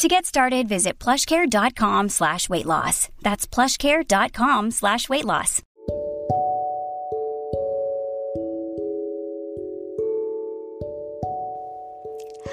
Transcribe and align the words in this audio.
To 0.00 0.08
get 0.08 0.24
started, 0.24 0.66
visit 0.66 0.98
plushcare.com 0.98 2.08
slash 2.08 2.48
weight 2.48 2.64
loss. 2.64 3.10
That's 3.20 3.46
plushcare.com 3.46 4.70
slash 4.70 5.10
weight 5.10 5.26
loss. 5.26 5.60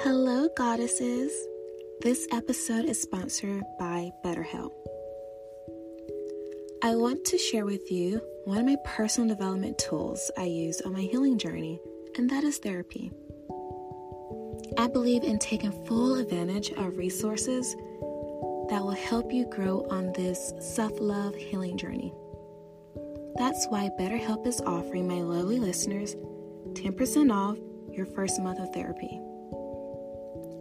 Hello, 0.02 0.50
goddesses. 0.58 1.32
This 2.02 2.28
episode 2.32 2.84
is 2.84 3.00
sponsored 3.00 3.62
by 3.78 4.10
BetterHelp. 4.22 4.72
I 6.82 6.96
want 6.96 7.24
to 7.24 7.38
share 7.38 7.64
with 7.64 7.90
you 7.90 8.20
one 8.44 8.58
of 8.58 8.66
my 8.66 8.76
personal 8.84 9.34
development 9.34 9.78
tools 9.78 10.30
I 10.36 10.44
use 10.44 10.82
on 10.82 10.92
my 10.92 11.00
healing 11.00 11.38
journey, 11.38 11.80
and 12.18 12.28
that 12.28 12.44
is 12.44 12.58
therapy. 12.58 13.10
I 14.76 14.86
believe 14.86 15.24
in 15.24 15.38
taking 15.38 15.72
full 15.86 16.16
advantage 16.16 16.70
of 16.72 16.96
resources 16.96 17.74
that 18.68 18.82
will 18.82 18.90
help 18.90 19.32
you 19.32 19.46
grow 19.46 19.86
on 19.90 20.12
this 20.12 20.52
self 20.60 20.92
love 21.00 21.34
healing 21.34 21.76
journey. 21.76 22.12
That's 23.36 23.66
why 23.68 23.90
BetterHelp 23.98 24.46
is 24.46 24.60
offering 24.60 25.08
my 25.08 25.22
lovely 25.22 25.58
listeners 25.58 26.16
10% 26.72 27.32
off 27.32 27.56
your 27.90 28.06
first 28.06 28.40
month 28.40 28.58
of 28.58 28.72
therapy. 28.74 29.20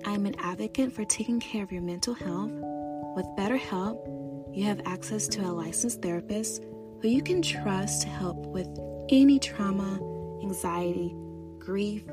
I'm 0.06 0.26
an 0.26 0.36
advocate 0.40 0.94
for 0.94 1.04
taking 1.06 1.40
care 1.40 1.64
of 1.64 1.72
your 1.72 1.82
mental 1.82 2.14
health. 2.14 2.52
With 3.16 3.26
BetterHelp, 3.38 4.56
you 4.56 4.66
have 4.66 4.82
access 4.86 5.28
to 5.30 5.42
a 5.42 5.52
licensed 5.52 6.02
therapist 6.02 6.64
who 7.02 7.08
you 7.08 7.22
can 7.22 7.42
trust 7.42 8.04
to 8.04 8.08
help 8.08 8.38
with 8.48 8.68
any 9.10 9.40
trauma, 9.40 10.00
anxiety, 10.42 11.14
grief, 11.60 12.04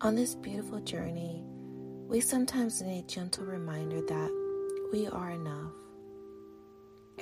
On 0.02 0.14
this 0.14 0.36
beautiful 0.36 0.82
journey, 0.82 1.42
we 2.08 2.22
sometimes 2.22 2.80
need 2.84 3.06
a 3.06 3.08
gentle 3.08 3.46
reminder 3.46 4.02
that 4.02 4.30
we 4.94 5.08
are 5.08 5.32
enough. 5.32 5.72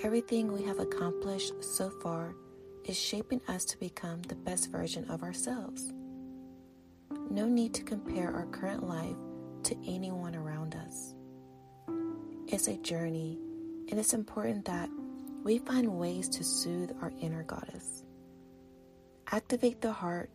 Everything 0.03 0.51
we 0.51 0.63
have 0.63 0.79
accomplished 0.79 1.63
so 1.63 1.89
far 1.89 2.35
is 2.83 2.97
shaping 2.99 3.39
us 3.47 3.63
to 3.65 3.79
become 3.79 4.21
the 4.23 4.35
best 4.35 4.69
version 4.69 5.09
of 5.09 5.23
ourselves. 5.23 5.93
No 7.29 7.45
need 7.45 7.73
to 7.75 7.83
compare 7.83 8.31
our 8.35 8.45
current 8.47 8.87
life 8.87 9.15
to 9.63 9.75
anyone 9.87 10.35
around 10.35 10.75
us. 10.75 11.15
It's 12.47 12.67
a 12.67 12.77
journey, 12.77 13.39
and 13.89 13.97
it's 13.97 14.13
important 14.13 14.65
that 14.65 14.89
we 15.43 15.59
find 15.59 15.97
ways 15.97 16.27
to 16.29 16.43
soothe 16.43 16.91
our 17.01 17.13
inner 17.21 17.43
goddess. 17.43 18.03
Activate 19.31 19.81
the 19.81 19.93
heart 19.93 20.29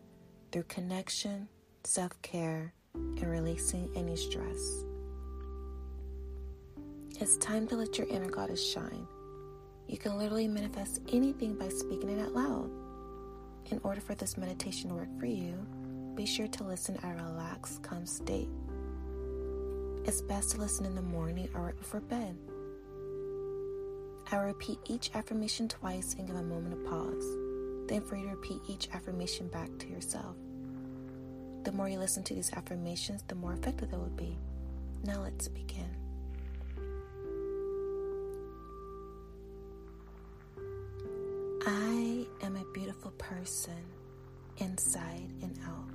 through 0.51 0.63
connection, 0.63 1.47
self 1.83 2.19
care, 2.23 2.73
and 2.95 3.29
releasing 3.29 3.89
any 3.95 4.15
stress. 4.15 4.85
It's 7.19 7.37
time 7.37 7.67
to 7.67 7.75
let 7.75 7.99
your 7.99 8.07
inner 8.07 8.29
goddess 8.29 8.67
shine. 8.67 9.07
You 9.91 9.97
can 9.97 10.17
literally 10.17 10.47
manifest 10.47 11.01
anything 11.11 11.55
by 11.55 11.67
speaking 11.67 12.09
it 12.09 12.21
out 12.21 12.31
loud. 12.31 12.69
In 13.71 13.81
order 13.83 13.99
for 13.99 14.15
this 14.15 14.37
meditation 14.37 14.89
to 14.89 14.95
work 14.95 15.19
for 15.19 15.25
you, 15.25 15.53
be 16.15 16.25
sure 16.25 16.47
to 16.47 16.63
listen 16.63 16.95
at 17.03 17.19
a 17.19 17.23
relaxed, 17.25 17.83
calm 17.83 18.05
state. 18.05 18.47
It's 20.05 20.21
best 20.21 20.51
to 20.51 20.59
listen 20.59 20.85
in 20.85 20.95
the 20.95 21.01
morning 21.01 21.49
or 21.53 21.63
right 21.63 21.77
before 21.77 21.99
bed. 21.99 22.37
I 24.31 24.37
will 24.37 24.45
repeat 24.45 24.79
each 24.85 25.11
affirmation 25.13 25.67
twice 25.67 26.15
and 26.17 26.25
give 26.25 26.37
a 26.37 26.41
moment 26.41 26.73
of 26.73 26.85
pause. 26.85 27.25
Then 27.89 28.01
for 28.01 28.15
you 28.15 28.27
to 28.27 28.35
repeat 28.35 28.61
each 28.69 28.87
affirmation 28.93 29.49
back 29.49 29.77
to 29.79 29.89
yourself. 29.89 30.37
The 31.63 31.73
more 31.73 31.89
you 31.89 31.99
listen 31.99 32.23
to 32.23 32.33
these 32.33 32.53
affirmations, 32.53 33.25
the 33.27 33.35
more 33.35 33.51
effective 33.51 33.91
they 33.91 33.97
will 33.97 34.05
be. 34.05 34.37
Now 35.03 35.21
let's 35.21 35.49
begin. 35.49 36.00
I 41.65 42.25
am 42.41 42.55
a 42.55 42.65
beautiful 42.73 43.11
person 43.11 43.83
inside 44.57 45.29
and 45.41 45.59
out. 45.65 45.89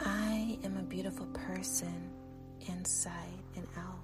I 0.00 0.58
am 0.64 0.76
a 0.78 0.82
beautiful 0.82 1.26
person 1.26 2.10
inside 2.66 3.42
and 3.56 3.66
out. 3.76 4.02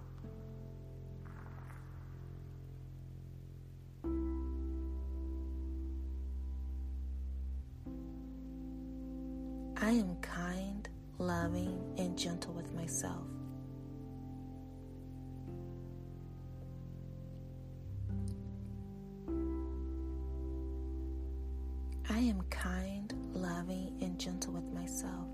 I 9.77 9.91
am 9.91 10.17
kind, 10.23 10.74
loving, 11.19 11.81
and 11.97 12.19
gentle 12.19 12.53
with 12.53 12.73
myself. 12.75 13.27
I 22.11 22.19
am 22.19 22.43
kind, 22.51 23.13
loving, 23.33 23.97
and 24.01 24.19
gentle 24.19 24.53
with 24.53 24.71
myself. 24.73 25.29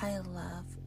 I 0.00 0.18
love 0.18 0.77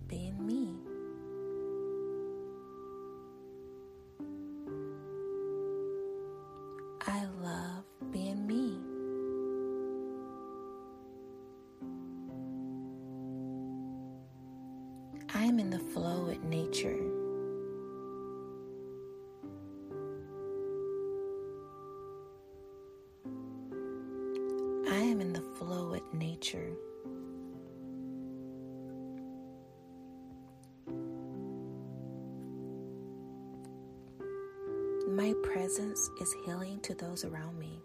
My 35.21 35.35
presence 35.43 36.09
is 36.19 36.33
healing 36.43 36.79
to 36.79 36.95
those 36.95 37.23
around 37.25 37.59
me. 37.59 37.79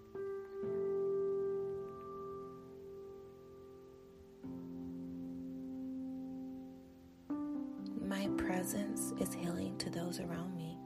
My 8.09 8.27
presence 8.38 9.12
is 9.21 9.35
healing 9.35 9.77
to 9.77 9.91
those 9.91 10.19
around 10.19 10.56
me. 10.56 10.79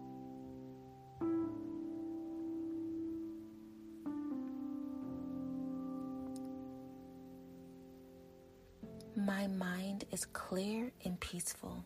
My 9.15 9.47
mind 9.47 10.05
is 10.11 10.25
clear 10.25 10.91
and 11.05 11.21
peaceful. 11.21 11.85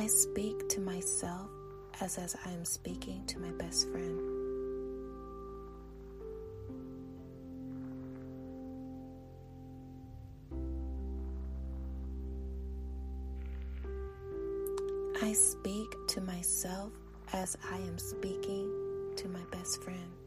I 0.00 0.06
speak 0.06 0.66
to 0.70 0.80
myself 0.80 1.50
as 2.00 2.16
as 2.16 2.34
I 2.46 2.50
am 2.52 2.64
speaking 2.64 3.22
to 3.26 3.38
my 3.38 3.50
best 3.50 3.86
friend. 3.90 4.18
I 15.22 15.34
speak 15.34 15.94
to 16.08 16.22
myself 16.22 16.92
as 17.34 17.58
I 17.70 17.76
am 17.76 17.98
speaking 17.98 18.72
to 19.16 19.28
my 19.28 19.44
best 19.52 19.82
friend. 19.84 20.19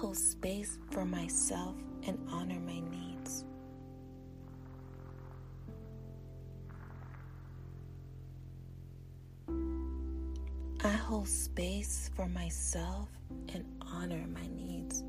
Hold 0.00 0.16
space 0.16 0.78
for 0.90 1.04
myself 1.04 1.74
and 2.06 2.18
honor 2.32 2.58
my 2.58 2.80
needs. 2.88 3.44
I 10.82 10.88
hold 10.88 11.28
space 11.28 12.10
for 12.16 12.26
myself 12.28 13.10
and 13.52 13.62
honor 13.92 14.24
my 14.32 14.46
needs. 14.56 15.04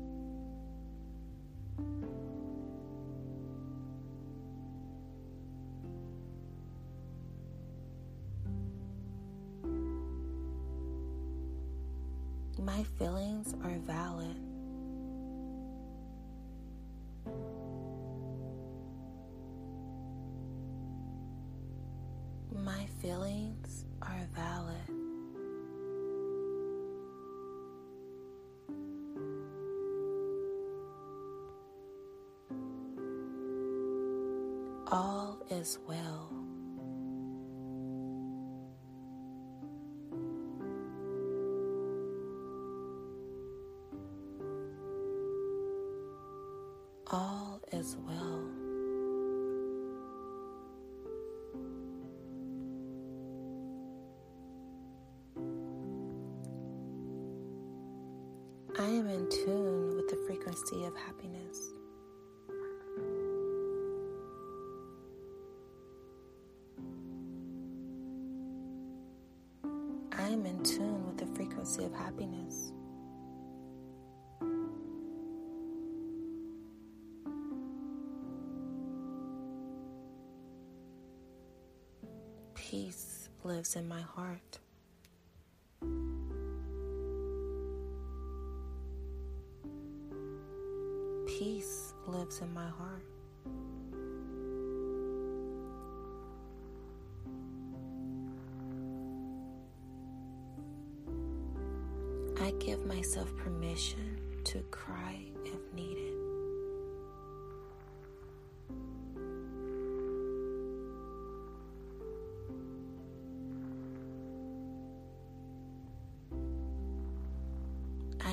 My 12.58 12.82
feelings 12.98 13.54
are 13.64 13.78
valid. 13.78 14.51
All 34.92 35.38
is 35.48 35.78
well. 35.88 36.28
All 47.10 47.58
is 47.72 47.96
well. 48.06 48.42
I 58.78 58.84
am 58.84 59.06
in 59.06 59.26
tune 59.30 59.96
with 59.96 60.10
the 60.10 60.22
frequency 60.26 60.84
of 60.84 60.94
happiness. 60.98 61.72
Lives 83.44 83.76
in 83.76 83.88
my 83.88 84.00
heart. 84.00 84.58
Peace 91.26 91.94
lives 92.06 92.40
in 92.40 92.52
my 92.54 92.68
heart. 92.68 93.02
I 102.40 102.52
give 102.58 102.84
myself 102.86 103.34
permission 103.36 104.18
to 104.44 104.60
cry 104.70 105.24
if 105.44 105.74
needed. 105.74 106.11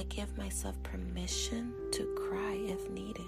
Give 0.10 0.38
myself 0.38 0.76
permission 0.84 1.74
to 1.92 2.04
cry 2.16 2.54
if 2.54 2.90
needed. 2.90 3.22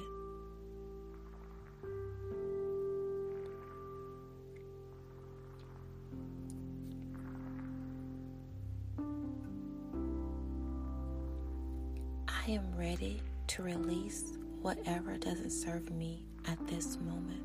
I 12.27 12.49
am 12.51 12.65
ready 12.75 13.21
to 13.47 13.63
release 13.63 14.33
whatever 14.61 15.15
doesn't 15.17 15.51
serve 15.51 15.89
me 15.91 16.23
at 16.47 16.57
this 16.67 16.97
moment. 16.97 17.43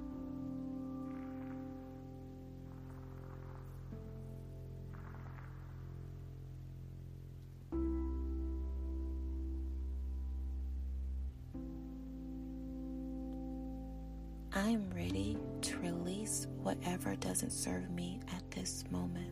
Serve 17.57 17.91
me 17.91 18.21
at 18.37 18.51
this 18.51 18.85
moment. 18.91 19.31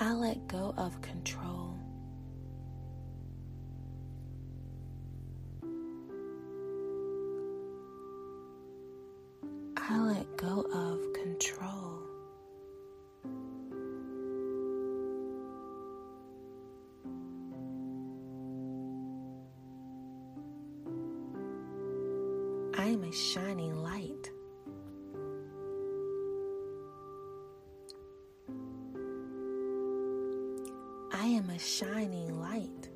I 0.00 0.12
let 0.12 0.48
go 0.48 0.74
of 0.76 1.00
control. 1.00 1.67
I 22.78 22.84
am 22.84 23.02
a 23.02 23.10
shining 23.10 23.82
light. 23.82 24.30
I 31.12 31.26
am 31.26 31.50
a 31.50 31.58
shining 31.58 32.38
light. 32.40 32.88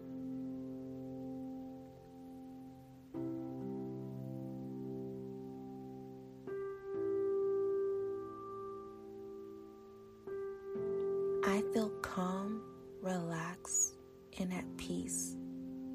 I 11.44 11.60
feel 11.74 11.90
calm 12.02 12.62
relaxed, 13.00 13.94
and 14.38 14.54
at 14.54 14.76
peace 14.76 15.34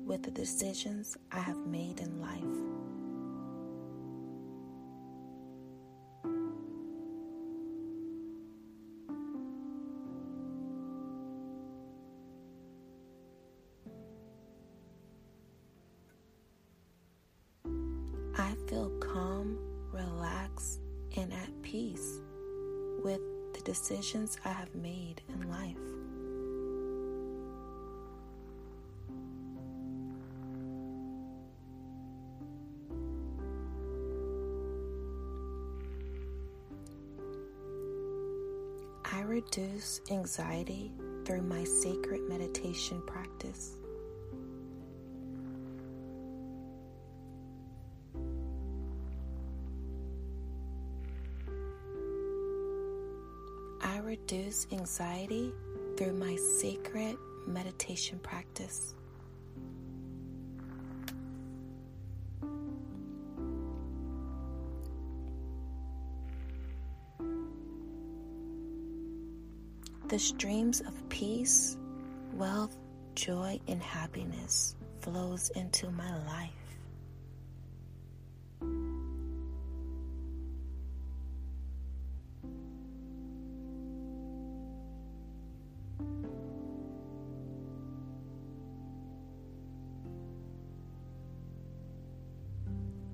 with 0.05 0.23
the 0.23 0.31
decisions 0.31 1.15
I 1.31 1.39
have 1.39 1.65
made 1.65 2.01
in 2.01 2.19
life. 2.19 2.96
I 39.17 39.21
reduce 39.21 39.99
anxiety 40.11 40.91
through 41.25 41.41
my 41.41 41.63
sacred 41.63 42.29
meditation 42.29 43.01
practice. 43.07 43.71
I 53.81 53.97
reduce 54.03 54.67
anxiety 54.71 55.51
through 55.97 56.13
my 56.13 56.35
sacred 56.35 57.17
meditation 57.47 58.19
practice. 58.19 58.93
The 70.17 70.23
streams 70.23 70.81
of 70.81 71.09
peace, 71.09 71.77
wealth, 72.33 72.75
joy, 73.13 73.59
and 73.67 73.79
happiness 73.79 74.75
flows 75.01 75.49
into 75.49 75.91
my 75.91 76.09
life. 76.25 76.49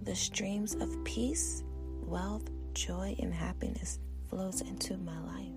The 0.04 0.16
streams 0.16 0.76
of 0.76 1.04
peace, 1.04 1.66
wealth, 2.06 2.50
joy, 2.74 3.18
and 3.20 3.34
happiness 3.34 4.00
flows 4.30 4.62
into 4.62 4.96
my 5.00 5.20
life. 5.20 5.53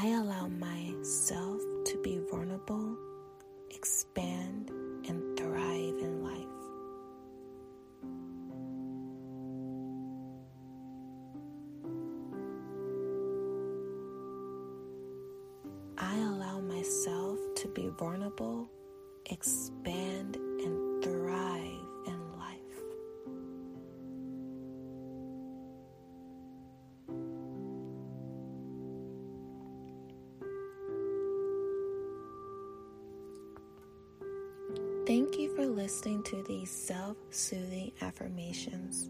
I 0.00 0.10
allow 0.10 0.46
myself 0.46 1.60
to 1.86 2.00
be 2.04 2.20
vulnerable, 2.30 2.96
expand, 3.72 4.70
and 5.08 5.36
thrive 5.36 5.98
in 5.98 6.22
life. 6.22 6.46
I 15.98 16.16
allow 16.16 16.60
myself 16.60 17.40
to 17.56 17.66
be 17.66 17.88
vulnerable, 17.98 18.70
expand, 19.26 20.38
Thank 35.08 35.38
you 35.38 35.56
for 35.56 35.64
listening 35.64 36.22
to 36.24 36.42
these 36.42 36.70
self 36.70 37.16
soothing 37.30 37.92
affirmations. 38.02 39.08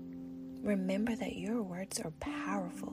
Remember 0.62 1.16
that 1.16 1.34
your 1.34 1.60
words 1.60 1.98
are 1.98 2.12
powerful 2.20 2.92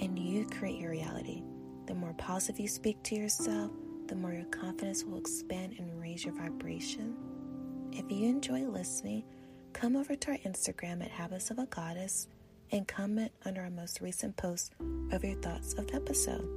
and 0.00 0.18
you 0.18 0.44
create 0.48 0.80
your 0.80 0.90
reality. 0.90 1.44
The 1.86 1.94
more 1.94 2.12
positive 2.14 2.58
you 2.58 2.66
speak 2.66 3.00
to 3.04 3.14
yourself, 3.14 3.70
the 4.08 4.16
more 4.16 4.32
your 4.32 4.46
confidence 4.46 5.04
will 5.04 5.18
expand 5.18 5.76
and 5.78 6.00
raise 6.00 6.24
your 6.24 6.34
vibration. 6.34 7.14
If 7.92 8.10
you 8.10 8.28
enjoy 8.28 8.62
listening, 8.62 9.22
come 9.72 9.94
over 9.94 10.16
to 10.16 10.32
our 10.32 10.38
Instagram 10.38 11.04
at 11.04 11.12
Habits 11.12 11.52
of 11.52 11.60
a 11.60 11.66
Goddess 11.66 12.26
and 12.72 12.88
comment 12.88 13.30
under 13.44 13.60
our 13.60 13.70
most 13.70 14.00
recent 14.00 14.36
post 14.36 14.72
of 15.12 15.22
your 15.22 15.36
thoughts 15.40 15.74
of 15.74 15.86
the 15.86 15.94
episode. 15.94 16.48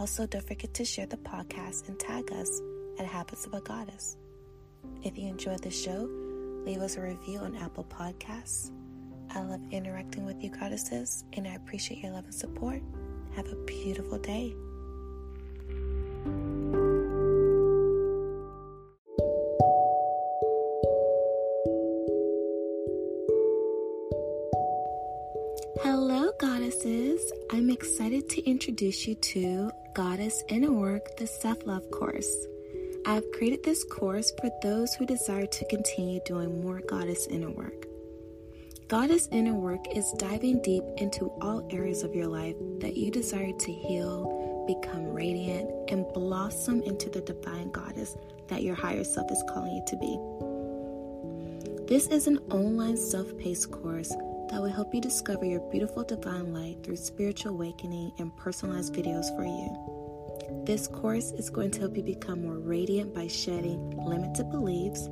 Also, 0.00 0.26
don't 0.26 0.44
forget 0.44 0.74
to 0.74 0.84
share 0.84 1.06
the 1.06 1.16
podcast 1.18 1.86
and 1.86 1.96
tag 2.00 2.32
us 2.32 2.60
at 2.98 3.06
Habits 3.06 3.46
of 3.46 3.54
a 3.54 3.60
Goddess. 3.60 4.16
If 5.04 5.18
you 5.18 5.28
enjoyed 5.28 5.60
the 5.60 5.70
show, 5.70 6.08
leave 6.64 6.80
us 6.80 6.96
a 6.96 7.02
review 7.02 7.38
on 7.40 7.54
Apple 7.56 7.84
Podcasts. 7.84 8.70
I 9.34 9.42
love 9.42 9.60
interacting 9.70 10.24
with 10.24 10.42
you, 10.42 10.48
goddesses, 10.48 11.24
and 11.34 11.46
I 11.46 11.56
appreciate 11.56 12.02
your 12.02 12.12
love 12.12 12.24
and 12.24 12.34
support. 12.34 12.80
Have 13.36 13.46
a 13.52 13.56
beautiful 13.66 14.18
day. 14.18 14.54
Hello, 25.82 26.32
goddesses. 26.38 27.20
I'm 27.52 27.68
excited 27.68 28.30
to 28.30 28.48
introduce 28.48 29.06
you 29.06 29.16
to 29.16 29.70
Goddess 29.92 30.42
Inner 30.48 30.72
Work, 30.72 31.18
the 31.18 31.26
Self 31.26 31.66
Love 31.66 31.90
course. 31.90 32.46
I've 33.06 33.30
created 33.32 33.62
this 33.62 33.84
course 33.84 34.32
for 34.40 34.50
those 34.62 34.94
who 34.94 35.04
desire 35.04 35.44
to 35.44 35.66
continue 35.66 36.20
doing 36.24 36.62
more 36.62 36.80
Goddess 36.80 37.26
Inner 37.26 37.50
Work. 37.50 37.86
Goddess 38.88 39.28
Inner 39.30 39.52
Work 39.52 39.94
is 39.94 40.10
diving 40.12 40.62
deep 40.62 40.84
into 40.96 41.30
all 41.42 41.68
areas 41.70 42.02
of 42.02 42.14
your 42.14 42.28
life 42.28 42.56
that 42.78 42.96
you 42.96 43.10
desire 43.10 43.52
to 43.52 43.72
heal, 43.72 44.64
become 44.66 45.12
radiant, 45.12 45.90
and 45.90 46.10
blossom 46.14 46.82
into 46.82 47.10
the 47.10 47.20
divine 47.20 47.70
goddess 47.72 48.16
that 48.48 48.62
your 48.62 48.74
higher 48.74 49.04
self 49.04 49.30
is 49.30 49.44
calling 49.50 49.74
you 49.74 49.84
to 49.86 49.96
be. 49.98 51.86
This 51.86 52.06
is 52.06 52.26
an 52.26 52.38
online 52.50 52.96
self 52.96 53.36
paced 53.36 53.70
course 53.70 54.08
that 54.48 54.62
will 54.62 54.72
help 54.72 54.94
you 54.94 55.02
discover 55.02 55.44
your 55.44 55.60
beautiful 55.70 56.04
divine 56.04 56.54
light 56.54 56.82
through 56.82 56.96
spiritual 56.96 57.52
awakening 57.52 58.12
and 58.18 58.34
personalized 58.38 58.94
videos 58.94 59.26
for 59.36 59.44
you. 59.44 60.03
This 60.64 60.88
course 60.88 61.30
is 61.32 61.50
going 61.50 61.72
to 61.72 61.80
help 61.80 61.94
you 61.94 62.02
become 62.02 62.42
more 62.42 62.58
radiant 62.58 63.12
by 63.12 63.26
shedding 63.26 63.90
limited 63.98 64.50
beliefs, 64.50 65.10